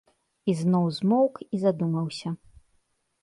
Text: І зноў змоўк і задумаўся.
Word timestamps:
І 0.51 0.53
зноў 0.61 0.87
змоўк 0.99 1.35
і 1.45 1.55
задумаўся. 1.63 2.29